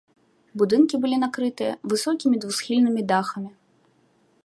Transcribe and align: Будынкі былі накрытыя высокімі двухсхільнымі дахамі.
Будынкі 0.61 0.95
былі 1.03 1.19
накрытыя 1.25 1.77
высокімі 1.93 2.35
двухсхільнымі 2.45 3.01
дахамі. 3.13 3.51